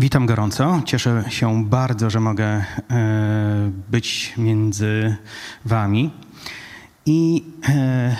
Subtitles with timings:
[0.00, 0.82] Witam gorąco.
[0.84, 2.64] Cieszę się bardzo, że mogę e,
[3.90, 5.16] być między
[5.64, 6.10] Wami.
[7.06, 8.16] I e,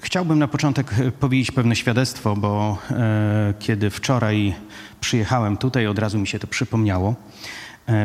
[0.00, 4.54] chciałbym na początek powiedzieć pewne świadectwo, bo e, kiedy wczoraj
[5.00, 7.14] przyjechałem tutaj, od razu mi się to przypomniało.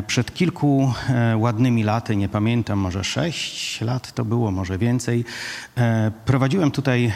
[0.07, 0.93] Przed kilku
[1.35, 5.25] ładnymi laty, nie pamiętam, może sześć lat to było, może więcej,
[6.25, 7.13] prowadziłem tutaj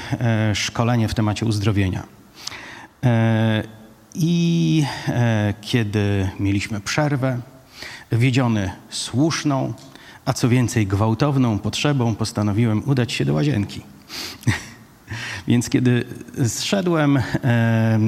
[0.53, 2.03] szkolenie w temacie uzdrowienia.
[4.15, 7.39] I e, kiedy mieliśmy przerwę,
[8.11, 9.73] wiedziony słuszną,
[10.25, 13.81] a co więcej gwałtowną potrzebą, postanowiłem udać się do łazienki.
[15.47, 16.05] Więc kiedy
[16.47, 17.99] zszedłem, e, e,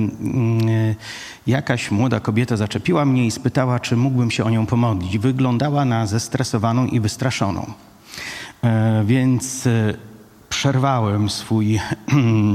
[1.48, 5.18] jakaś młoda kobieta zaczepiła mnie i spytała, czy mógłbym się o nią pomodlić.
[5.18, 7.74] Wyglądała na zestresowaną i wystraszoną.
[8.64, 9.94] E, więc e,
[10.50, 11.80] przerwałem swój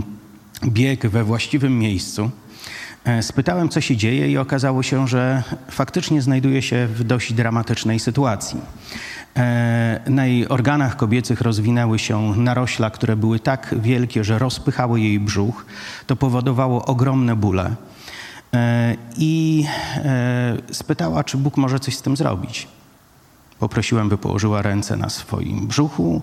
[0.66, 2.30] bieg we właściwym miejscu
[3.23, 8.61] spytałem, co się dzieje, i okazało się, że faktycznie znajduje się w dość dramatycznej sytuacji.
[9.36, 15.20] E, na jej organach kobiecych rozwinęły się narośla, które były tak wielkie, że rozpychały jej
[15.20, 15.67] brzuch.
[16.06, 17.75] To powodowało ogromne bóle.
[18.55, 19.64] E, I
[20.72, 22.69] spytała, czy Bóg może coś z tym zrobić.
[23.59, 26.22] Poprosiłem, by położyła ręce na swoim brzuchu.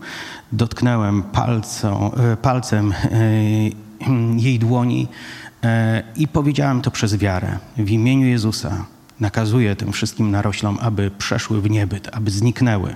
[0.51, 2.93] Dotknąłem palcą, palcem
[4.37, 5.48] jej dłoni E,
[6.15, 7.57] I powiedziałem to przez wiarę.
[7.77, 8.85] W imieniu Jezusa
[9.19, 12.95] nakazuję tym wszystkim naroślom, aby przeszły w niebyt, aby zniknęły.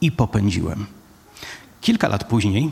[0.00, 0.86] I popędziłem.
[1.80, 2.70] Kilka lat później,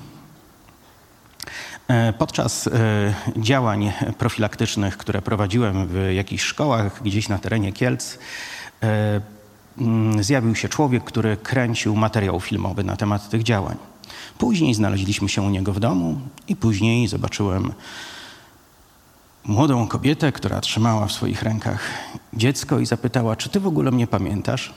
[1.88, 2.70] e, podczas e,
[3.36, 8.18] działań profilaktycznych, które prowadziłem w jakichś szkołach gdzieś na terenie Kielc,
[9.78, 13.76] mm, zjawił się człowiek, który kręcił materiał filmowy na temat tych działań.
[14.38, 17.72] Później znaleźliśmy się u niego w domu i później zobaczyłem
[19.50, 21.80] młodą kobietę, która trzymała w swoich rękach
[22.32, 24.74] dziecko i zapytała, czy ty w ogóle mnie pamiętasz?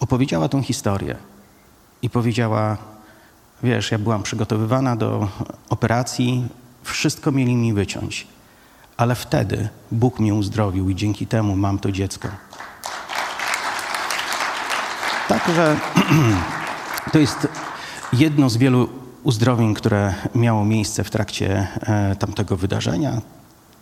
[0.00, 1.16] Opowiedziała tą historię
[2.02, 2.76] i powiedziała,
[3.62, 5.28] wiesz, ja byłam przygotowywana do
[5.70, 6.46] operacji,
[6.82, 8.26] wszystko mieli mi wyciąć,
[8.96, 12.28] ale wtedy Bóg mnie uzdrowił i dzięki temu mam to dziecko.
[15.28, 15.76] Także
[17.12, 17.48] to jest
[18.12, 18.88] jedno z wielu
[19.22, 23.20] uzdrowień, które miało miejsce w trakcie e, tamtego wydarzenia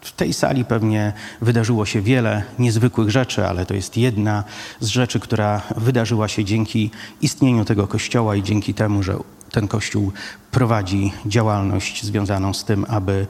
[0.03, 4.45] w tej sali pewnie wydarzyło się wiele niezwykłych rzeczy, ale to jest jedna
[4.81, 6.91] z rzeczy, która wydarzyła się dzięki
[7.21, 9.17] istnieniu tego kościoła i dzięki temu, że
[9.51, 10.13] ten kościół
[10.51, 13.27] prowadzi działalność związaną z tym, aby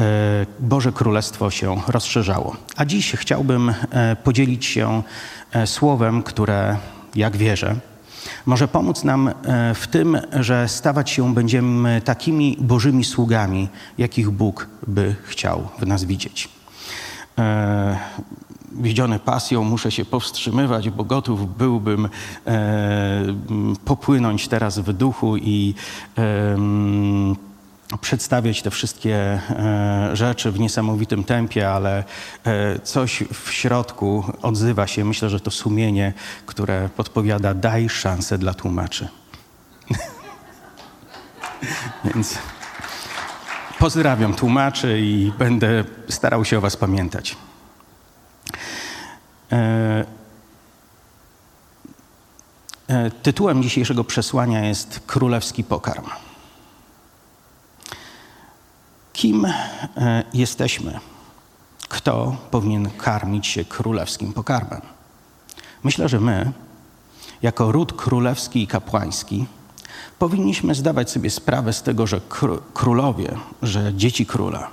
[0.00, 2.56] e, Boże Królestwo się rozszerzało.
[2.76, 5.02] A dziś chciałbym e, podzielić się
[5.52, 6.76] e, słowem, które,
[7.14, 7.76] jak wierzę,
[8.46, 13.68] może pomóc nam e, w tym, że stawać się będziemy takimi Bożymi sługami,
[13.98, 16.48] jakich Bóg by chciał w nas widzieć.
[17.38, 17.98] E,
[18.80, 22.08] wiedziony pasją muszę się powstrzymywać, bo gotów byłbym
[22.46, 23.22] e,
[23.84, 25.74] popłynąć teraz w duchu i
[28.00, 32.04] przedstawiać te wszystkie e, rzeczy w niesamowitym tempie, ale
[32.44, 35.04] e, coś w środku odzywa się.
[35.04, 36.12] Myślę, że to sumienie,
[36.46, 39.08] które podpowiada: daj szansę dla tłumaczy.
[42.04, 42.38] Więc
[43.78, 47.36] pozdrawiam tłumaczy i będę starał się o Was pamiętać.
[49.52, 50.04] E,
[53.22, 56.04] tytułem dzisiejszego przesłania jest Królewski Pokarm.
[59.14, 59.52] Kim e,
[60.34, 61.00] jesteśmy?
[61.88, 64.80] Kto powinien karmić się królewskim pokarmem?
[65.84, 66.52] Myślę, że my,
[67.42, 69.46] jako ród królewski i kapłański,
[70.18, 72.20] powinniśmy zdawać sobie sprawę z tego, że
[72.74, 74.70] królowie, że dzieci króla,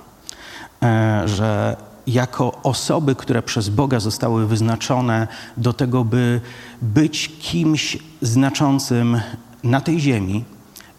[0.82, 1.76] e, że
[2.06, 6.40] jako osoby, które przez Boga zostały wyznaczone do tego, by
[6.82, 9.20] być kimś znaczącym
[9.64, 10.44] na tej ziemi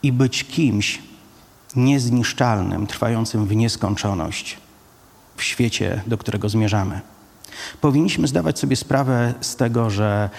[0.03, 1.01] i być kimś,
[1.75, 4.57] niezniszczalnym, trwającym w nieskończoność
[5.35, 7.01] w świecie, do którego zmierzamy.
[7.81, 10.29] Powinniśmy zdawać sobie sprawę z tego, że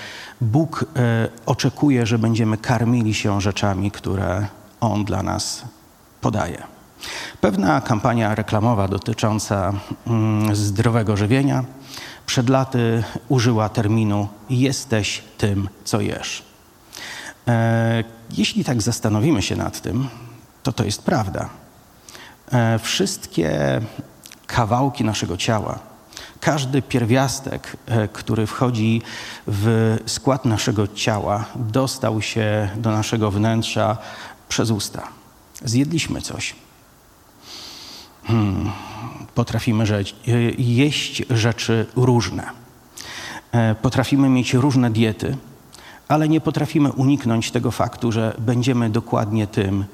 [0.41, 4.47] Bóg e, oczekuje, że będziemy karmili się rzeczami, które
[4.81, 5.63] On dla nas
[6.21, 6.63] podaje.
[7.41, 9.73] Pewna kampania reklamowa dotycząca
[10.07, 11.65] mm, zdrowego żywienia
[12.27, 16.43] przed laty użyła terminu jesteś tym, co jesz.
[17.49, 20.09] E, jeśli tak zastanowimy się nad tym,
[20.65, 21.49] to to jest prawda.
[22.53, 23.81] E, wszystkie
[24.47, 25.79] kawałki naszego ciała,
[26.41, 29.03] każdy pierwiastek, e, który wchodzi
[29.47, 33.97] w skład naszego ciała, dostał się do naszego wnętrza
[34.49, 35.09] przez usta.
[35.65, 36.55] Zjedliśmy coś.
[38.25, 38.71] Hmm.
[39.35, 40.03] Potrafimy e,
[40.59, 42.65] jeść rzeczy różne.
[43.83, 45.37] Potrafimy mieć różne diety,
[46.09, 49.85] ale nie potrafimy uniknąć tego faktu, że będziemy dokładnie tym,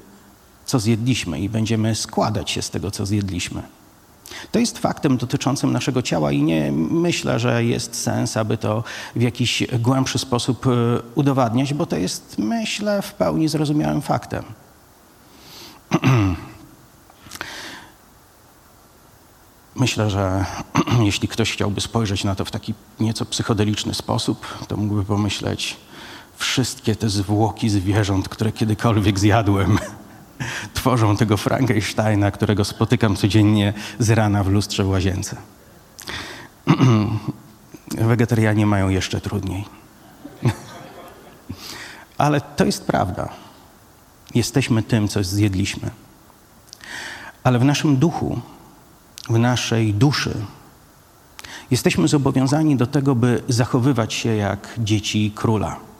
[0.71, 3.63] co zjedliśmy i będziemy składać się z tego, co zjedliśmy.
[4.51, 8.83] To jest faktem dotyczącym naszego ciała i nie myślę, że jest sens, aby to
[9.15, 10.69] w jakiś głębszy sposób e,
[11.15, 14.43] udowadniać, bo to jest, myślę, w pełni zrozumiałym faktem.
[19.75, 20.45] Myślę, że
[21.09, 25.77] jeśli ktoś chciałby spojrzeć na to w taki nieco psychodeliczny sposób, to mógłby pomyśleć,
[26.37, 29.79] wszystkie te zwłoki zwierząt, które kiedykolwiek zjadłem,
[30.81, 35.35] tworzą tego Frankensteina, którego spotykam codziennie z rana w lustrze w łazience.
[38.11, 39.65] Wegetarianie mają jeszcze trudniej.
[42.17, 43.29] Ale to jest prawda.
[44.35, 45.89] Jesteśmy tym, co zjedliśmy.
[47.43, 48.39] Ale w naszym duchu,
[49.29, 50.33] w naszej duszy,
[51.71, 55.90] jesteśmy zobowiązani do tego, by zachowywać się jak dzieci króla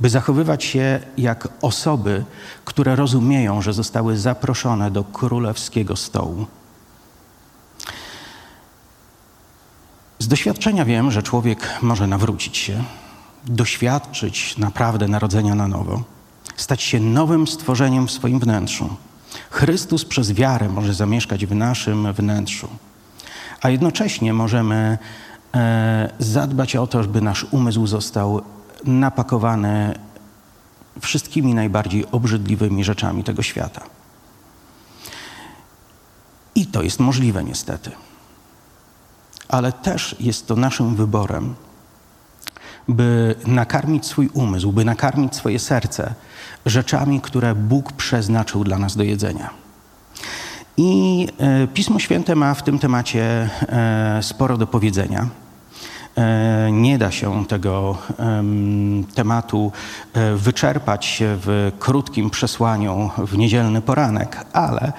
[0.00, 2.24] by zachowywać się jak osoby,
[2.64, 6.46] które rozumieją, że zostały zaproszone do królewskiego stołu.
[10.18, 12.84] Z doświadczenia wiem, że człowiek może nawrócić się,
[13.44, 16.02] doświadczyć naprawdę narodzenia na nowo,
[16.56, 18.96] stać się nowym stworzeniem w swoim wnętrzu.
[19.50, 22.68] Chrystus przez wiarę może zamieszkać w naszym wnętrzu,
[23.60, 24.98] a jednocześnie możemy
[25.54, 28.42] e, zadbać o to, żeby nasz umysł został
[28.84, 29.98] napakowane
[31.00, 33.80] wszystkimi najbardziej obrzydliwymi rzeczami tego świata.
[36.54, 37.90] I to jest możliwe niestety.
[39.48, 41.54] Ale też jest to naszym wyborem,
[42.88, 46.14] by nakarmić swój umysł, by nakarmić swoje serce
[46.66, 49.50] rzeczami, które Bóg przeznaczył dla nas do jedzenia.
[50.76, 55.28] I e, Pismo Święte ma w tym temacie e, sporo do powiedzenia.
[56.16, 57.98] E, nie da się tego
[59.14, 59.72] tematu
[60.12, 64.92] e, wyczerpać w krótkim przesłaniu w niedzielny poranek, ale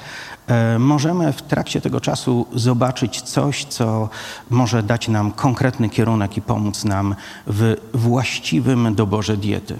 [0.47, 4.09] e, możemy w trakcie tego czasu zobaczyć coś, co
[4.49, 7.15] może dać nam konkretny kierunek i pomóc nam
[7.47, 9.79] w właściwym doborze diety.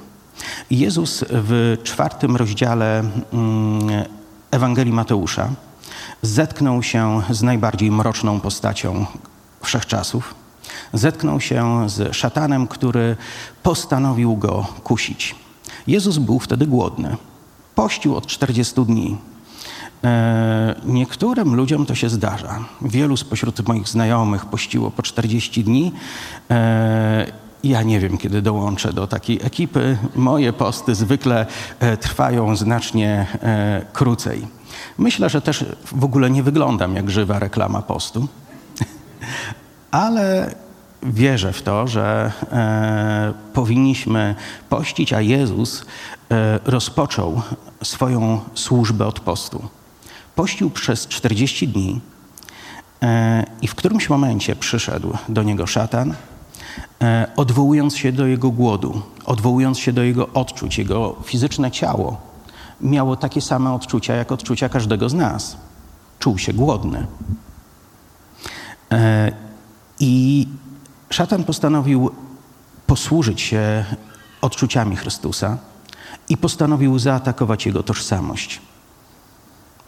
[0.72, 4.06] Jezus w czwartym rozdziale mm,
[4.51, 5.50] Ewangelii Mateusza
[6.22, 9.06] zetknął się z najbardziej mroczną postacią
[9.63, 10.40] wszechczasów
[10.94, 13.16] zetknął się z szatanem, który
[13.63, 15.36] postanowił go kusić.
[15.88, 17.18] Jezus był wtedy głodny.
[17.75, 19.18] Pościł od 40 dni.
[20.04, 22.60] E, niektórym ludziom to się zdarza.
[22.81, 25.92] Wielu spośród moich znajomych pościło po 40 dni.
[26.51, 27.31] E,
[27.63, 29.98] ja nie wiem, kiedy dołączę do takiej ekipy.
[30.16, 31.45] Moje posty zwykle
[31.80, 33.27] e, trwają znacznie
[33.94, 34.48] krócej.
[34.98, 38.27] Myślę, że też w ogóle nie wyglądam jak żywa reklama postu,
[39.92, 40.56] ale
[41.03, 44.36] wierzę w to, że e, powinniśmy
[44.69, 45.86] pościć, a Jezus
[46.31, 47.42] e, rozpoczął
[47.83, 49.68] swoją służbę od postu.
[50.36, 52.01] Pościł przez 40 dni
[53.01, 56.13] e, i w którymś momencie przyszedł do niego szatan,
[57.01, 60.77] e, odwołując się do jego głodu, odwołując się do jego odczuć.
[60.77, 62.31] Jego fizyczne ciało
[62.81, 65.57] miało takie same odczucia, jak odczucia każdego z nas.
[66.19, 67.07] Czuł się głodny.
[68.92, 69.31] E,
[70.00, 70.48] I
[71.12, 72.12] szatan postanowił
[72.88, 73.86] posłużyć się
[74.41, 75.58] odczuciami Chrystusa
[76.30, 78.62] i postanowił zaatakować jego tożsamość.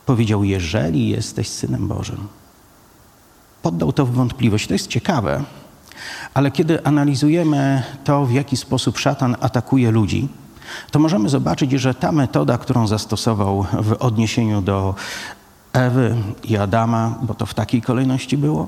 [0.06, 2.28] Powiedział: Jeżeli jesteś synem Bożym.
[3.62, 4.68] Poddał to w wątpliwość.
[4.68, 5.44] To jest ciekawe,
[6.34, 10.28] ale kiedy analizujemy to, w jaki sposób szatan atakuje ludzi,
[10.92, 14.96] to możemy zobaczyć, że ta metoda, którą zastosował w odniesieniu do
[15.74, 18.68] Ewy i Adama, bo to w takiej kolejności było,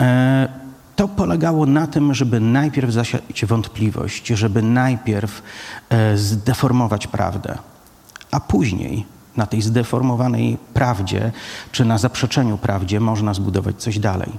[0.00, 0.67] e,
[0.98, 5.42] to polegało na tym, żeby najpierw zasiać wątpliwość, żeby najpierw
[5.88, 7.58] e, zdeformować prawdę,
[8.30, 11.32] a później na tej zdeformowanej prawdzie
[11.72, 14.32] czy na zaprzeczeniu prawdzie można zbudować coś dalej.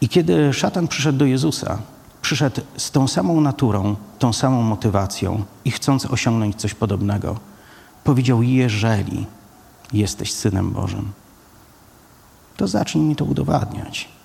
[0.00, 1.78] I kiedy szatan przyszedł do Jezusa,
[2.22, 7.36] przyszedł z tą samą naturą, tą samą motywacją i chcąc osiągnąć coś podobnego,
[8.04, 9.26] powiedział: Jeżeli
[9.92, 11.12] jesteś synem Bożym,
[12.56, 14.19] to zacznij mi to udowadniać.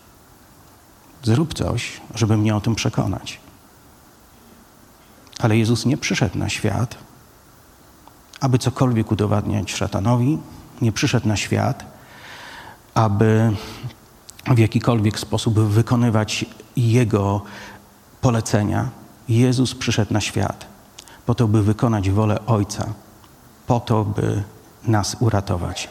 [1.25, 3.39] Zrób coś, żeby mnie o tym przekonać.
[5.39, 6.97] Ale Jezus nie przyszedł na świat,
[8.39, 10.37] aby cokolwiek udowadniać szatanowi,
[10.81, 11.85] nie przyszedł na świat,
[12.93, 13.51] aby
[14.47, 16.45] w jakikolwiek sposób wykonywać
[16.77, 17.41] Jego
[18.21, 18.89] polecenia.
[19.29, 20.75] Jezus przyszedł na świat
[21.25, 22.93] po to, by wykonać wolę Ojca,
[23.67, 24.43] po to, by
[24.87, 25.89] nas uratować.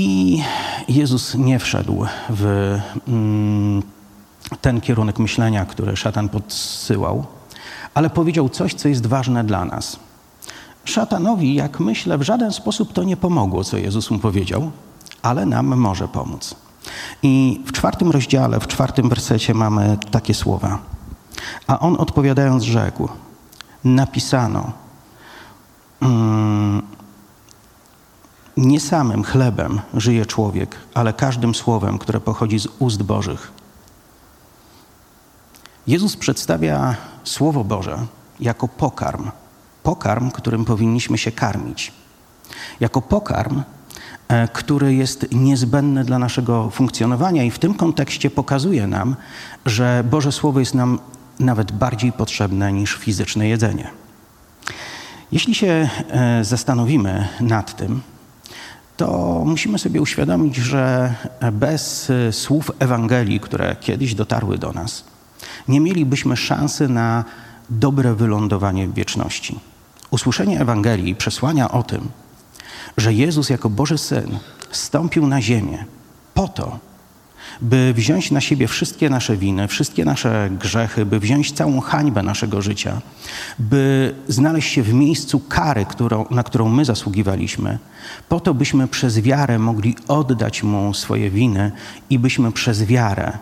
[0.00, 0.42] I
[0.88, 2.44] Jezus nie wszedł w,
[3.08, 3.82] mm,
[4.60, 7.26] ten kierunek myślenia, który szatan podsyłał,
[7.94, 9.96] ale powiedział coś, co jest ważne dla nas.
[10.84, 14.70] Szatanowi, jak myślę, w żaden sposób to nie pomogło, co Jezus mu powiedział,
[15.22, 16.54] ale nam może pomóc.
[17.22, 20.78] I w czwartym rozdziale, w czwartym wersecie mamy takie słowa.
[21.66, 23.08] A on odpowiadając rzekł,
[23.84, 24.72] napisano,
[26.02, 26.82] mm,
[28.58, 33.52] nie samym chlebem żyje człowiek, ale każdym słowem, które pochodzi z ust Bożych.
[35.86, 37.98] Jezus przedstawia Słowo Boże
[38.40, 39.30] jako pokarm,
[39.82, 41.92] pokarm, którym powinniśmy się karmić.
[42.80, 43.62] Jako pokarm,
[44.28, 49.16] e, który jest niezbędny dla naszego funkcjonowania i w tym kontekście pokazuje nam,
[49.66, 50.98] że Boże Słowo jest nam
[51.40, 53.90] nawet bardziej potrzebne niż fizyczne jedzenie.
[55.32, 58.02] Jeśli się e, zastanowimy nad tym,
[58.98, 61.14] to musimy sobie uświadomić, że
[61.52, 65.04] bez e, słów Ewangelii, które kiedyś dotarły do nas,
[65.68, 67.24] nie mielibyśmy szansy na
[67.70, 69.60] dobre wylądowanie w wieczności.
[70.10, 72.08] Usłyszenie Ewangelii, przesłania o tym,
[72.96, 74.38] że Jezus jako Boży Syn
[74.70, 75.84] stąpił na ziemię
[76.34, 76.78] po to,
[77.60, 82.62] by wziąć na siebie wszystkie nasze winy, wszystkie nasze grzechy, by wziąć całą hańbę naszego
[82.62, 83.00] życia,
[83.58, 87.78] by znaleźć się w miejscu kary, którą, na którą my zasługiwaliśmy,
[88.28, 91.72] po to byśmy przez wiarę mogli oddać Mu swoje winy
[92.10, 93.38] i byśmy przez wiarę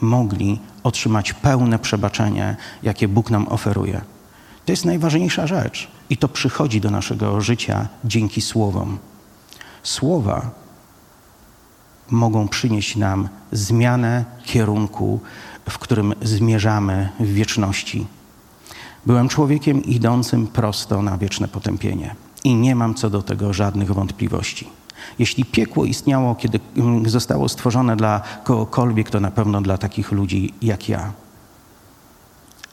[0.00, 4.00] mogli otrzymać pełne przebaczenie, jakie Bóg nam oferuje.
[4.64, 8.98] To jest najważniejsza rzecz i to przychodzi do naszego życia dzięki słowom.
[9.82, 10.50] Słowa
[12.10, 15.20] mogą przynieść nam zmianę kierunku,
[15.68, 18.06] w którym zmierzamy w wieczności.
[19.06, 24.68] Byłem człowiekiem idącym prosto na wieczne potępienie i nie mam co do tego żadnych wątpliwości.
[25.18, 30.54] Jeśli piekło istniało, kiedy mm, zostało stworzone dla kogokolwiek, to na pewno dla takich ludzi
[30.62, 31.12] jak ja.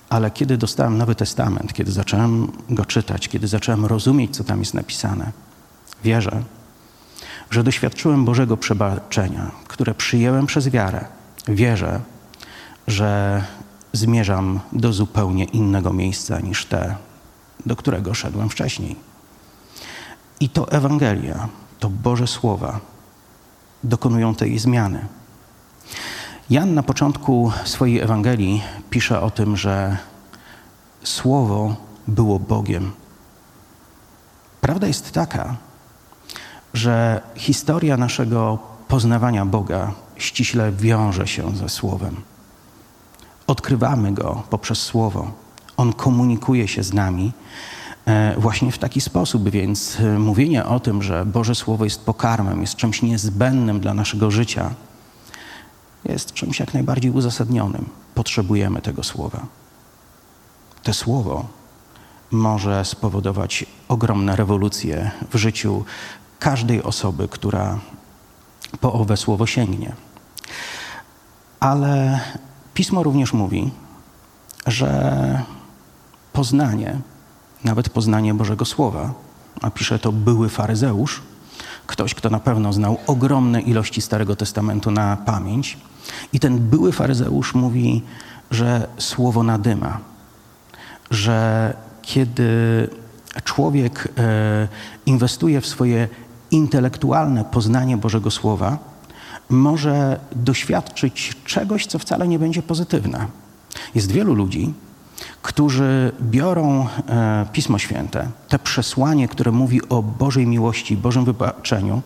[0.10, 4.74] Ale kiedy dostałem Nowy Testament, kiedy zacząłem go czytać, kiedy zacząłem rozumieć, co tam jest
[4.74, 5.32] napisane,
[6.04, 6.44] wierzę,
[7.50, 11.06] że doświadczyłem Bożego przebaczenia, które przyjęłem przez wiarę.
[11.48, 12.00] Wierzę,
[12.88, 13.44] że
[13.94, 16.96] zmierzam do zupełnie innego miejsca niż te,
[17.66, 18.96] do którego szedłem wcześniej.
[20.40, 21.48] I to Ewangelia,
[21.80, 22.80] to Boże Słowa
[23.84, 25.06] dokonują tej zmiany.
[26.50, 29.98] Jan na początku swojej Ewangelii pisze o tym, że
[31.04, 31.76] Słowo
[32.08, 32.92] było Bogiem.
[34.62, 35.56] Prawda jest taka,
[36.76, 42.16] że historia naszego poznawania Boga ściśle wiąże się ze Słowem.
[43.48, 45.32] Odkrywamy Go poprzez Słowo.
[45.78, 47.32] On komunikuje się z nami
[48.06, 52.62] e, właśnie w taki sposób, więc e, mówienie o tym, że Boże Słowo jest pokarmem,
[52.62, 54.70] jest czymś niezbędnym dla naszego życia,
[56.06, 57.86] jest czymś jak najbardziej uzasadnionym.
[58.16, 59.46] Potrzebujemy tego Słowa.
[60.84, 61.46] To Słowo
[62.32, 65.86] może spowodować ogromne rewolucje w życiu
[66.40, 67.80] każdej osoby, która
[68.82, 69.94] po owe słowo sięgnie.
[71.60, 72.20] Ale
[72.74, 73.72] pismo również mówi,
[74.68, 75.42] że
[76.34, 77.00] poznanie,
[77.64, 79.14] nawet poznanie Bożego Słowa,
[79.62, 81.22] a pisze to były faryzeusz,
[81.88, 85.78] ktoś, kto na pewno znał ogromne ilości Starego Testamentu na pamięć,
[86.34, 88.04] i ten były faryzeusz mówi,
[88.52, 90.00] że słowo nadyma,
[91.12, 92.50] że kiedy
[93.44, 94.68] człowiek e,
[95.06, 96.08] inwestuje w swoje
[96.52, 98.78] intelektualne poznanie Bożego Słowa
[99.50, 103.28] może doświadczyć czegoś, co wcale nie będzie pozytywne.
[103.96, 104.74] Jest wielu ludzi,
[105.42, 112.02] którzy biorą e, Pismo Święte, te przesłanie, które mówi o Bożej miłości, Bożym wybaczeniu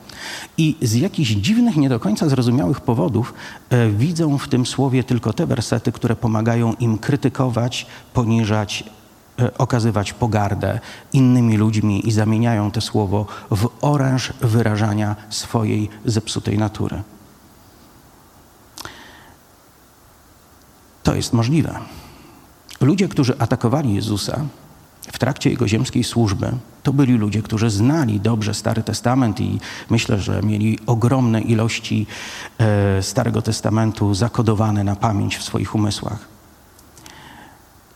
[0.58, 3.34] i z jakichś dziwnych, nie do końca zrozumiałych powodów
[3.70, 8.84] e, widzą w tym słowie tylko te wersety, które pomagają im krytykować, poniżać,
[9.58, 10.80] okazywać pogardę
[11.14, 17.04] innymi ludźmi i zamieniają to słowo w oręż wyrażania swojej zepsutej natury.
[21.04, 21.80] To jest możliwe.
[22.82, 24.46] Ludzie, którzy atakowali Jezusa
[25.12, 26.52] w trakcie jego ziemskiej służby,
[26.84, 32.08] to byli ludzie, którzy znali dobrze Stary Testament i myślę, że mieli ogromne ilości
[32.58, 36.28] e, Starego Testamentu zakodowane na pamięć w swoich umysłach.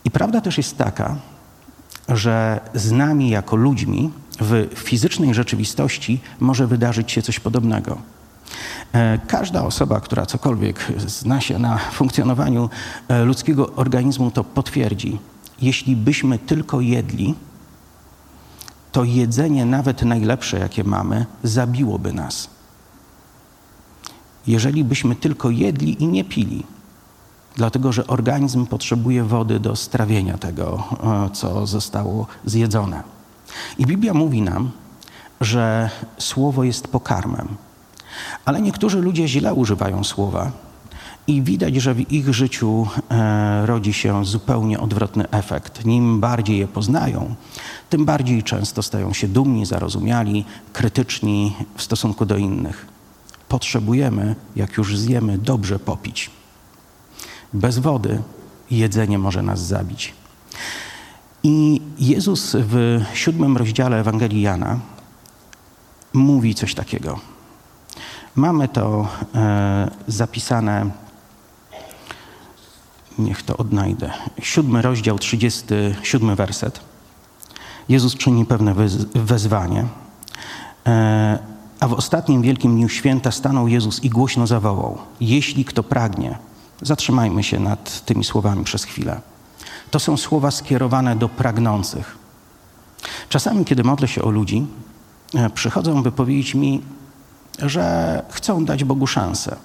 [0.04, 1.16] I prawda też jest taka,
[2.08, 7.98] że z nami jako ludźmi w fizycznej rzeczywistości może wydarzyć się coś podobnego.
[8.92, 12.70] E, każda osoba, która cokolwiek zna się na funkcjonowaniu
[13.08, 15.18] e, ludzkiego organizmu, to potwierdzi.
[15.62, 17.34] Jeśli byśmy tylko jedli,
[18.92, 22.50] to jedzenie, nawet najlepsze, jakie mamy, zabiłoby nas.
[24.46, 26.64] Jeżeli byśmy tylko jedli i nie pili,
[27.56, 30.84] dlatego że organizm potrzebuje wody do strawienia tego,
[31.26, 33.02] e, co zostało zjedzone.
[33.78, 34.70] I Biblia mówi nam,
[35.40, 37.48] że słowo jest pokarmem.
[38.44, 40.52] Ale niektórzy ludzie źle używają słowa
[41.26, 45.84] i widać, że w ich życiu e, rodzi się zupełnie odwrotny efekt.
[45.84, 47.34] Nim bardziej je poznają,
[47.90, 52.86] tym bardziej często stają się dumni, zarozumiali, krytyczni w stosunku do innych.
[53.48, 56.30] Potrzebujemy, jak już zjemy, dobrze popić.
[57.54, 58.22] Bez wody
[58.70, 60.14] jedzenie może nas zabić.
[61.42, 64.78] I Jezus w siódmym rozdziale Ewangelii Jana
[66.12, 67.18] mówi coś takiego.
[68.36, 70.90] Mamy to e, zapisane,
[73.18, 74.10] niech to odnajdę.
[74.42, 76.80] Siódmy rozdział, trzydziesty siódmy werset.
[77.88, 78.74] Jezus czyni pewne
[79.14, 79.86] wezwanie.
[80.86, 81.38] E,
[81.80, 86.38] a w ostatnim wielkim dniu święta stanął Jezus i głośno zawołał: Jeśli kto pragnie,
[86.82, 89.20] zatrzymajmy się nad tymi słowami przez chwilę.
[89.90, 92.18] To są słowa skierowane do pragnących.
[93.28, 94.66] Czasami, kiedy modlę się o ludzi,
[95.34, 96.82] e, przychodzą, by powiedzieć mi,
[97.58, 99.56] że chcą dać Bogu szansę.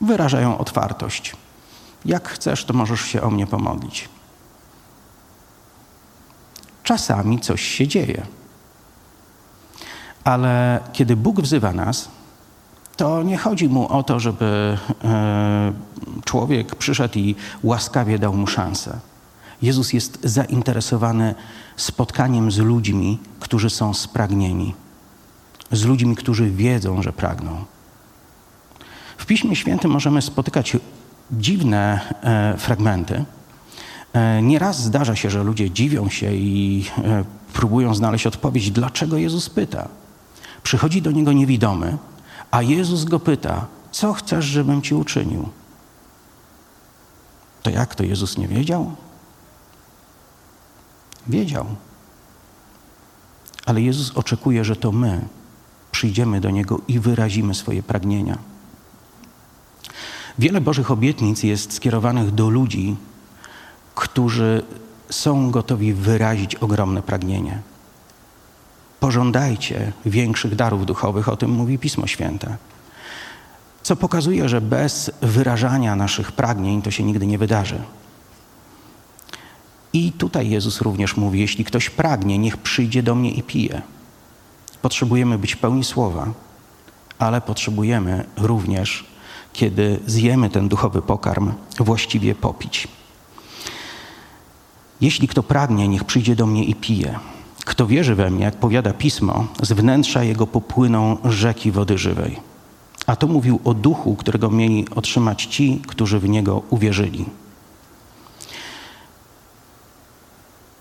[0.00, 1.36] Wyrażają otwartość.
[2.04, 4.08] Jak chcesz, to możesz się o mnie pomodlić.
[6.82, 8.26] Czasami coś się dzieje.
[10.24, 12.08] Ale kiedy Bóg wzywa nas,
[12.96, 15.72] to nie chodzi mu o to, żeby e,
[16.24, 18.98] człowiek przyszedł i łaskawie dał mu szansę.
[19.62, 21.34] Jezus jest zainteresowany
[21.76, 24.74] spotkaniem z ludźmi, którzy są spragnieni,
[25.72, 27.64] z ludźmi, którzy wiedzą, że pragną.
[29.16, 30.76] W Piśmie Świętym możemy spotykać
[31.30, 33.24] dziwne e, fragmenty.
[34.12, 36.84] E, nieraz zdarza się, że ludzie dziwią się i
[37.52, 39.88] próbują znaleźć odpowiedź, dlaczego Jezus pyta.
[40.62, 41.98] Przychodzi do niego niewidomy,
[42.52, 45.48] a Jezus go pyta: Co chcesz, żebym ci uczynił?
[47.62, 48.94] To jak to Jezus nie wiedział?
[51.26, 51.66] Wiedział.
[53.66, 55.28] Ale Jezus oczekuje, że to my
[55.92, 58.38] przyjdziemy do Niego i wyrazimy swoje pragnienia.
[60.38, 62.96] Wiele Bożych obietnic jest skierowanych do ludzi,
[63.94, 64.62] którzy
[65.10, 67.60] są gotowi wyrazić ogromne pragnienie.
[69.02, 72.56] Pożądajcie większych darów duchowych, o tym mówi Pismo Święte.
[73.82, 77.78] Co pokazuje, że bez wyrażania naszych pragnień to się nigdy nie wydarzy.
[79.92, 83.82] I tutaj Jezus również mówi: Jeśli ktoś pragnie, niech przyjdzie do mnie i pije.
[84.82, 86.32] Potrzebujemy być pełni słowa,
[87.18, 89.04] ale potrzebujemy również,
[89.52, 92.88] kiedy zjemy ten duchowy pokarm, właściwie popić.
[95.00, 97.18] Jeśli kto pragnie, niech przyjdzie do mnie i pije.
[97.64, 102.40] Kto wierzy we mnie, jak powiada pismo, z wnętrza jego popłyną rzeki wody żywej.
[103.06, 107.24] A to mówił o duchu, którego mieli otrzymać ci, którzy w niego uwierzyli.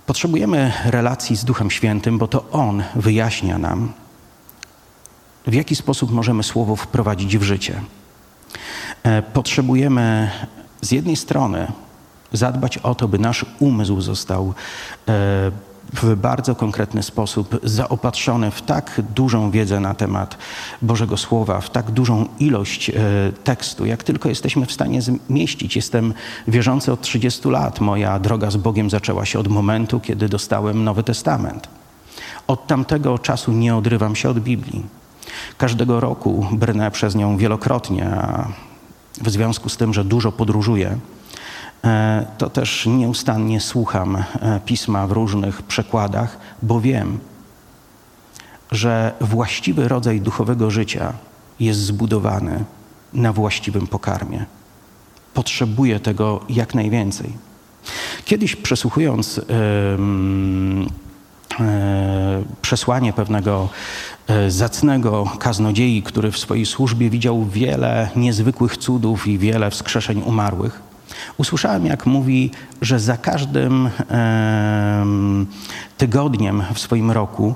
[0.06, 3.92] Potrzebujemy relacji z Duchem Świętym, bo to On wyjaśnia nam,
[5.48, 7.82] w jaki sposób możemy słowo wprowadzić w życie.
[9.04, 10.32] E, potrzebujemy
[10.82, 11.72] z jednej strony
[12.34, 14.54] zadbać o to, by nasz umysł został
[15.08, 15.52] e,
[15.94, 20.38] w bardzo konkretny sposób zaopatrzony w tak dużą wiedzę na temat
[20.82, 22.94] Bożego Słowa, w tak dużą ilość e,
[23.44, 25.76] tekstu, jak tylko jesteśmy w stanie zmieścić.
[25.76, 26.14] Jestem
[26.48, 27.82] wierzący od 30 lat.
[27.82, 31.68] Moja droga z Bogiem zaczęła się od momentu, kiedy dostałem Nowy Testament.
[32.48, 34.86] Od tamtego czasu nie odrywam się od Biblii.
[35.58, 38.48] Każdego roku brnę przez nią wielokrotnie, a
[39.22, 40.98] w związku z tym, że dużo podróżuję,
[42.38, 47.20] to też nieustannie słucham e, pisma w różnych przekładach, bo wiem,
[48.72, 51.14] że właściwy rodzaj duchowego życia
[51.60, 52.64] jest zbudowany
[53.14, 54.46] na właściwym pokarmie.
[55.34, 57.34] Potrzebuję tego jak najwięcej.
[58.26, 59.44] Kiedyś przesłuchując yy,
[61.60, 63.70] yy, przesłanie pewnego
[64.48, 70.91] zacnego kaznodziei, który w swojej służbie widział wiele niezwykłych cudów i wiele wskrzeszeń umarłych,
[71.38, 73.90] Usłyszałem, jak mówi, że za każdym
[75.98, 77.56] tygodniem w swoim roku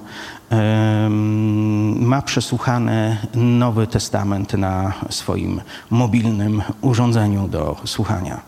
[2.00, 8.42] ma przesłuchany Nowy Testament na swoim mobilnym urządzeniu do słuchania.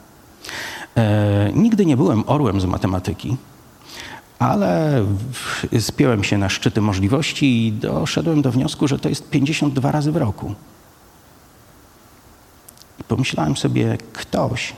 [0.95, 3.37] E, nigdy nie byłem orłem z matematyki,
[4.39, 5.03] ale
[5.79, 10.17] spiąłem się na szczyty możliwości i doszedłem do wniosku, że to jest 52 razy w
[10.17, 10.53] roku.
[12.99, 14.73] I pomyślałem sobie, ktoś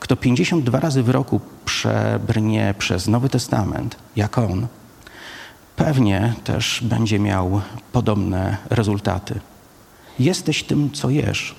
[0.00, 4.66] kto 52 razy w roku przebrnie przez Nowy Testament, jak on,
[5.76, 7.60] pewnie też będzie miał
[7.92, 9.40] podobne rezultaty.
[10.18, 11.54] Jesteś tym, co jesz.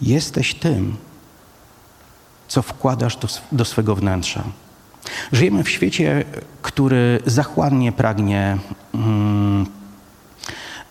[0.00, 0.96] Jesteś tym,
[2.48, 4.44] co wkładasz do, do swego wnętrza.
[5.32, 6.24] Żyjemy w świecie,
[6.62, 8.58] który zachłannie pragnie
[8.94, 9.66] mm,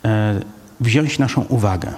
[0.06, 0.40] e,
[0.80, 1.94] wziąć naszą uwagę.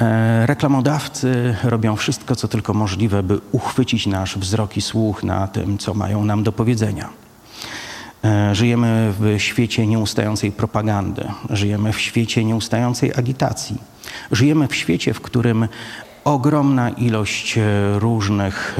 [0.00, 5.78] E, reklamodawcy robią wszystko, co tylko możliwe, by uchwycić nasz wzrok i słuch na tym,
[5.78, 7.08] co mają nam do powiedzenia.
[8.24, 13.78] E, żyjemy w świecie nieustającej propagandy, żyjemy w świecie nieustającej agitacji,
[14.32, 15.68] żyjemy w świecie, w którym
[16.24, 17.62] ogromna ilość e,
[17.98, 18.78] różnych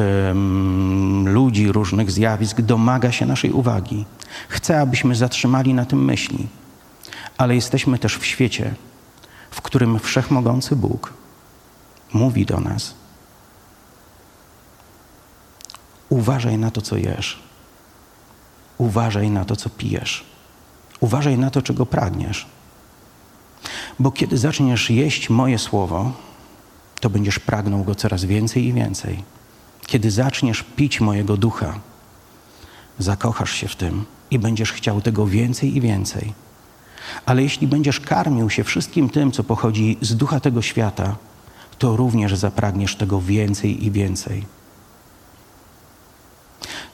[1.25, 4.05] ludzi, różnych zjawisk domaga się naszej uwagi.
[4.49, 6.47] Chce, abyśmy zatrzymali na tym myśli,
[7.39, 8.75] ale jesteśmy też w świecie,
[9.57, 11.13] w którym wszechmogący Bóg
[12.13, 12.95] mówi do nas:
[16.09, 17.39] Uważaj na to, co jesz.
[18.79, 20.25] Uważaj na to, co pijesz.
[21.01, 22.47] Uważaj na to, czego pragniesz.
[23.99, 26.13] Bo kiedy zaczniesz jeść moje słowo,
[27.01, 29.23] to będziesz pragnął go coraz więcej i więcej.
[29.87, 31.81] Kiedy zaczniesz pić mojego ducha,
[32.99, 36.46] zakochasz się w tym i będziesz chciał tego więcej i więcej.
[37.27, 41.17] Ale jeśli będziesz karmił się wszystkim tym, co pochodzi z ducha tego świata,
[41.79, 44.45] to również zapragniesz tego więcej i więcej.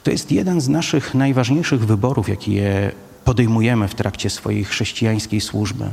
[0.03, 2.91] To jest jeden z naszych najważniejszych wyborów, jakie
[3.25, 5.89] podejmujemy w trakcie swojej chrześcijańskiej służby.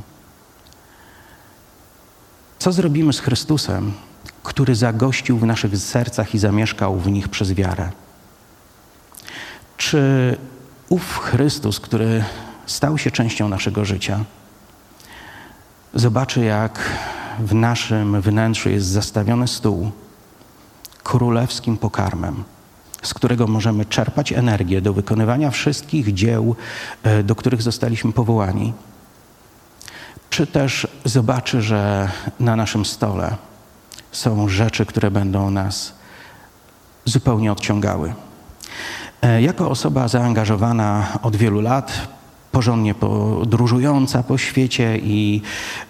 [2.59, 3.93] Co zrobimy z Chrystusem,
[4.43, 7.91] który zagościł w naszych sercach i zamieszkał w nich przez wiarę?
[9.77, 10.37] Czy
[10.89, 12.25] ów Chrystus, który
[12.67, 14.25] stał się częścią naszego życia,
[15.95, 16.81] zobaczy, jak
[17.39, 19.91] w naszym wnętrzu jest zastawiony stół
[21.03, 22.45] królewskim pokarmem,
[23.03, 26.57] z którego możemy czerpać energię do wykonywania wszystkich dzieł,
[27.03, 28.73] e, do których zostaliśmy powołani.
[30.31, 33.37] Czy też zobaczy, że na naszym stole
[34.13, 35.93] są rzeczy, które będą nas
[37.05, 38.15] zupełnie odciągały.
[39.23, 42.09] E, jako osoba zaangażowana od wielu lat,
[42.53, 45.43] porządnie podróżująca po świecie i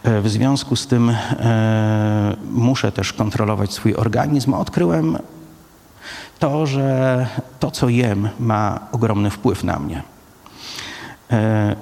[0.03, 5.19] e, w związku z tym e, muszę też kontrolować swój organizm, odkryłem
[6.39, 7.27] to, że
[7.61, 10.03] to, co jem, ma ogromny wpływ na mnie.
[11.31, 11.77] E,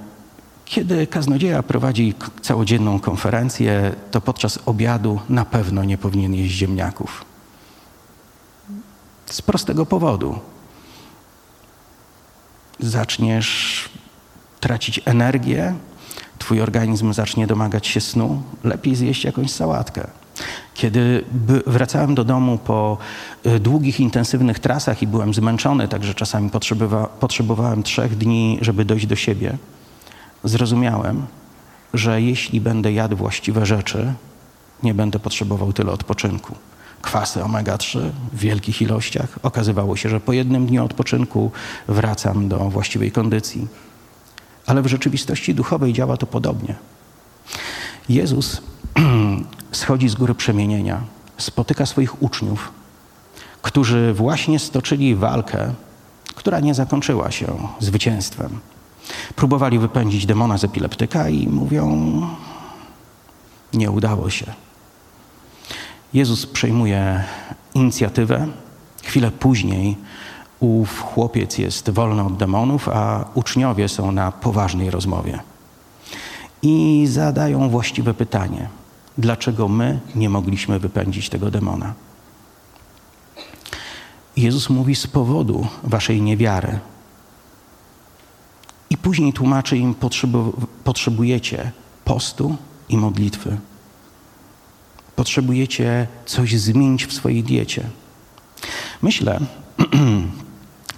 [0.65, 7.25] kiedy kaznodzieja prowadzi całodzienną konferencję, to podczas obiadu na pewno nie powinien jeść ziemniaków.
[9.27, 10.39] Z prostego powodu.
[12.81, 13.89] Zaczniesz
[14.61, 15.75] tracić energię,
[16.39, 20.07] twój organizm zacznie domagać się snu, lepiej zjeść jakąś sałatkę.
[20.75, 21.25] Kiedy
[21.67, 22.99] wracałem do domu po
[23.47, 29.07] y, długich, intensywnych trasach i byłem zmęczony, także czasami potrzebowa potrzebowałem trzech dni, żeby dojść
[29.07, 29.59] do siebie,
[30.45, 31.27] zrozumiałem,
[31.95, 34.15] że jeśli będę jadł właściwe rzeczy,
[34.83, 36.55] nie będę potrzebował tyle odpoczynku.
[37.03, 39.39] Kwasy omega-3 w wielkich ilościach.
[39.43, 41.51] Okazywało się, że po jednym dniu odpoczynku
[41.89, 43.69] wracam do właściwej kondycji.
[44.69, 46.75] Ale w rzeczywistości duchowej działa to podobnie.
[48.09, 48.63] Jezus
[49.73, 51.01] schodzi z góry przemienienia,
[51.39, 52.73] spotyka swoich uczniów,
[53.63, 55.73] którzy właśnie stoczyli walkę,
[56.35, 57.47] która nie zakończyła się
[57.81, 58.61] zwycięstwem.
[59.37, 62.23] Próbowali wypędzić demona z epileptyka i mówią:
[63.73, 64.47] Nie udało się.
[66.15, 67.25] Jezus przejmuje
[67.75, 68.47] inicjatywę.
[69.03, 69.97] Chwilę później
[70.61, 75.39] ów chłopiec jest wolny od demonów, a uczniowie są na poważnej rozmowie.
[76.63, 78.69] I zadają właściwe pytanie:
[79.19, 81.95] dlaczego my nie mogliśmy wypędzić tego demona?
[84.37, 86.79] Jezus mówi z powodu waszej niewiary.
[88.91, 89.95] I później tłumaczy im,
[90.85, 91.73] potrzebujecie
[92.05, 92.57] postu
[92.89, 93.57] i modlitwy.
[95.17, 97.85] Potrzebujecie coś zmienić w swojej diecie.
[99.03, 99.41] Myślę,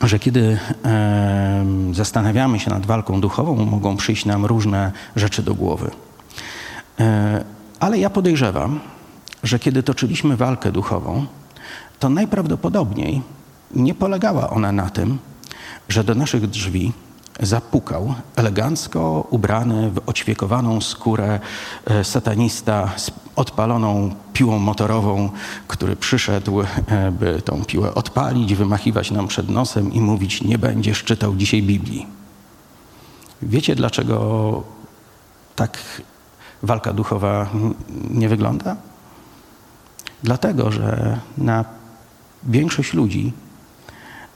[0.06, 5.90] że kiedy e, zastanawiamy się nad walką duchową, mogą przyjść nam różne rzeczy do głowy.
[7.00, 7.44] E,
[7.80, 8.80] ale ja podejrzewam,
[9.42, 11.26] że kiedy toczyliśmy walkę duchową,
[11.98, 13.22] to najprawdopodobniej
[13.74, 15.18] nie polegała ona na tym,
[15.88, 16.92] że do naszych drzwi
[17.42, 21.40] zapukał elegancko ubrany w oćwiekowaną skórę
[21.84, 25.30] e, satanista z odpaloną piłą motorową,
[25.68, 26.66] który przyszedł, e,
[27.12, 32.06] by tą piłę odpalić, wymachiwać nam przed nosem i mówić: Nie będziesz czytał dzisiaj Biblii.
[33.42, 34.62] Wiecie, dlaczego
[35.56, 35.78] tak
[36.62, 37.46] walka duchowa
[38.10, 38.76] nie wygląda?
[40.22, 41.64] Dlatego, że na
[42.42, 43.32] większość ludzi,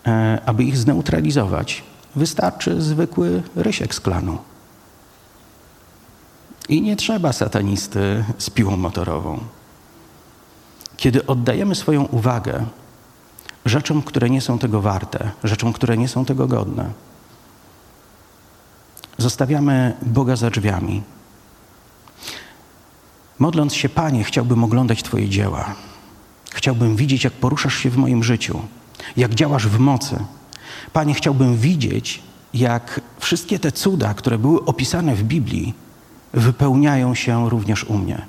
[0.07, 1.83] e, aby ich zneutralizować,
[2.17, 4.39] Wystarczy zwykły rysiek z klanu.
[6.69, 9.39] I nie trzeba satanisty z piłą motorową.
[10.97, 12.67] Kiedy oddajemy swoją uwagę
[13.65, 16.91] rzeczom, które nie są tego warte, rzeczom, które nie są tego godne,
[19.19, 21.03] zostawiamy Boga za drzwiami.
[23.39, 25.75] Modląc się, Panie, chciałbym oglądać Twoje dzieła.
[26.55, 28.63] Chciałbym widzieć, jak poruszasz się w moim życiu,
[29.17, 30.25] jak działasz w mocy.
[30.93, 32.23] Panie, chciałbym widzieć,
[32.55, 35.75] jak wszystkie te cuda, które były opisane w Biblii,
[36.33, 38.27] wypełniają się również u mnie.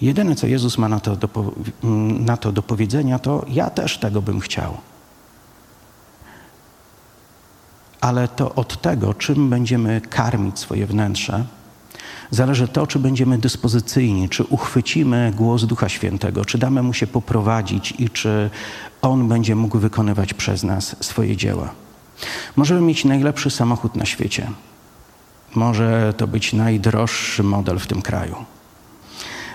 [0.00, 1.28] Jedyne, co Jezus ma na to, do,
[2.18, 4.76] na to do powiedzenia, to ja też tego bym chciał.
[8.00, 11.44] Ale to od tego, czym będziemy karmić swoje wnętrze,
[12.34, 17.94] zależy to, czy będziemy dyspozycyjni, czy uchwycimy głos Ducha Świętego, czy damy mu się poprowadzić
[17.98, 18.50] i czy
[19.02, 21.70] on będzie mógł wykonywać przez nas swoje dzieła.
[22.56, 24.50] Możemy mieć najlepszy samochód na świecie.
[25.54, 28.36] Może to być najdroższy model w tym kraju.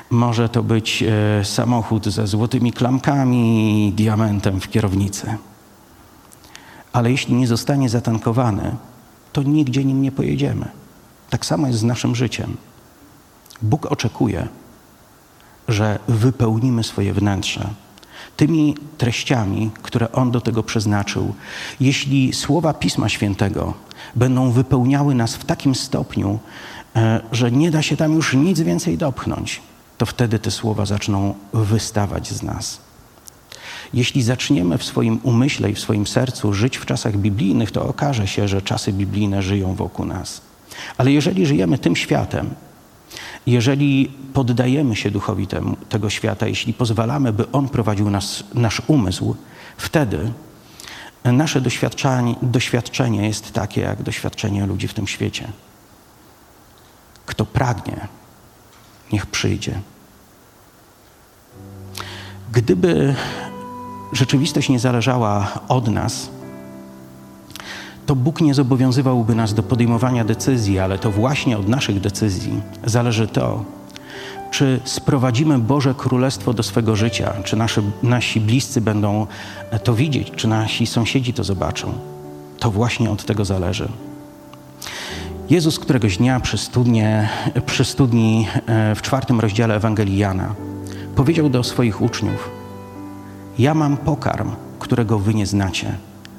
[0.10, 5.38] Może to być e, samochód ze złotymi klamkami i diamentem w kierownicy.
[6.94, 8.76] Ale jeśli nie zostanie zatankowany,
[9.34, 10.66] to nigdzie nim nie pojedziemy.
[11.30, 12.58] Tak samo jest z naszym życiem.
[13.62, 14.48] Bóg oczekuje,
[15.68, 17.70] że wypełnimy swoje wnętrze
[18.38, 21.34] tymi treściami, które On do tego przeznaczył.
[21.80, 23.74] Jeśli słowa Pisma Świętego
[24.16, 26.40] będą wypełniały nas w takim stopniu,
[26.96, 29.62] e, że nie da się tam już nic więcej dopchnąć,
[29.98, 32.80] to wtedy te słowa zaczną wystawać z nas.
[33.94, 38.28] Jeśli zaczniemy w swoim umyśle i w swoim sercu żyć w czasach biblijnych, to okaże
[38.28, 40.42] się, że czasy biblijne żyją wokół nas.
[40.98, 42.50] Ale jeżeli żyjemy tym światem,
[43.48, 49.36] jeżeli poddajemy się duchowi temu, tego świata, jeśli pozwalamy, by on prowadził nas, nasz umysł,
[49.78, 50.32] wtedy
[51.24, 55.48] nasze doświadczenie, doświadczenie jest takie, jak doświadczenie ludzi w tym świecie.
[57.26, 58.08] Kto pragnie,
[59.12, 59.80] niech przyjdzie.
[62.52, 63.16] Gdyby
[64.14, 66.30] rzeczywistość nie zależała od nas,
[68.10, 73.28] to Bóg nie zobowiązywałby nas do podejmowania decyzji, ale to właśnie od naszych decyzji zależy
[73.28, 73.64] to,
[74.52, 79.28] czy sprowadzimy Boże Królestwo do swego życia, czy nasze, nasi bliscy będą
[79.84, 81.94] to widzieć, czy nasi sąsiedzi to zobaczą.
[82.60, 83.90] To właśnie od tego zależy.
[85.50, 87.30] Jezus któregoś dnia przy, studnie,
[87.66, 90.56] przy studni e, w czwartym rozdziale Ewangelii Jana
[91.16, 92.50] powiedział do swoich uczniów:
[93.60, 95.96] Ja mam pokarm, którego wy nie znacie.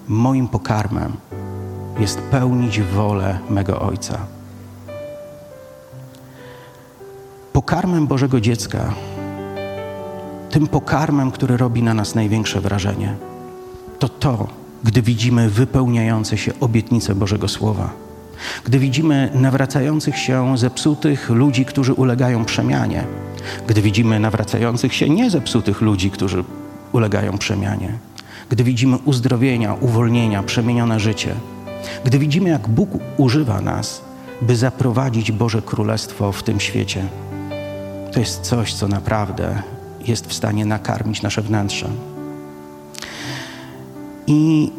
[0.09, 1.13] Moim pokarmem
[1.99, 4.19] jest pełnić wolę mego Ojca.
[7.53, 8.95] Pokarmem Bożego dziecka,
[10.51, 13.15] tym pokarmem, który robi na nas największe wrażenie,
[13.99, 14.49] to to,
[14.85, 17.91] gdy widzimy wypełniające się obietnice Bożego Słowa.
[18.65, 23.05] Gdy widzimy nawracających się zepsutych ludzi, którzy ulegają przemianie,
[23.67, 26.45] gdy widzimy nawracających się niezepsutych ludzi, którzy
[26.93, 27.99] ulegają przemianie,
[28.49, 31.35] gdy widzimy uzdrowienia, uwolnienia, przemienione życie,
[32.05, 34.03] gdy widzimy, jak Bóg używa nas,
[34.43, 37.07] by zaprowadzić Boże Królestwo w tym świecie,
[38.13, 39.63] to jest coś, co naprawdę
[40.07, 41.89] jest w stanie nakarmić nasze wnętrze.
[44.27, 44.73] I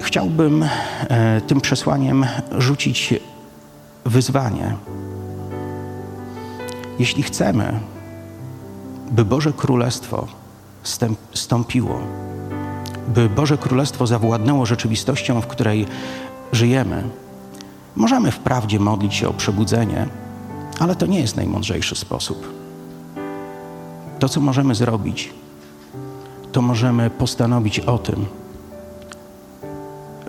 [0.00, 0.62] chciałbym
[1.08, 2.26] e, tym przesłaniem
[2.58, 3.14] rzucić
[4.04, 4.76] wyzwanie.
[6.98, 7.80] Jeśli chcemy,
[9.10, 10.26] by Boże Królestwo
[11.34, 12.00] stąpiło,
[13.08, 15.86] by Boże Królestwo zawładnęło rzeczywistością, w której
[16.52, 17.04] żyjemy,
[17.96, 20.06] możemy wprawdzie modlić się o przebudzenie,
[20.78, 22.52] ale to nie jest najmądrzejszy sposób.
[24.18, 25.30] To, co możemy zrobić,
[26.52, 28.26] to możemy postanowić o tym,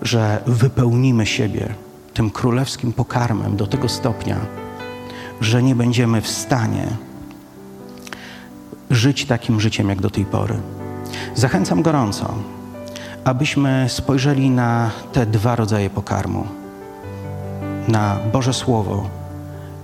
[0.02, 1.74] że wypełnimy siebie
[2.14, 4.38] tym królewskim pokarmem do tego stopnia,
[5.42, 6.88] że nie będziemy w stanie
[8.90, 10.60] żyć takim życiem jak do tej pory.
[11.36, 12.34] Zachęcam gorąco,
[13.24, 16.48] abyśmy spojrzeli na te dwa rodzaje pokarmu:
[17.88, 19.10] na Boże Słowo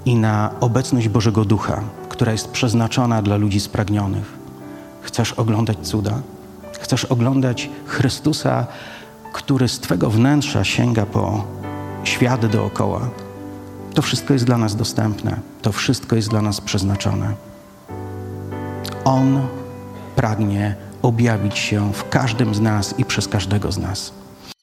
[0.06, 4.40] i na obecność Bożego Ducha, która jest przeznaczona dla ludzi spragnionych.
[5.02, 6.20] Chcesz oglądać cuda?
[6.80, 8.68] Chcesz oglądać Chrystusa,
[9.34, 11.44] który z Twego wnętrza sięga po
[12.04, 13.10] świat dookoła?
[13.94, 17.34] To wszystko jest dla nas dostępne, to wszystko jest dla nas przeznaczone.
[19.06, 19.42] On
[20.16, 24.12] pragnie objawić się w każdym z nas i przez każdego z nas.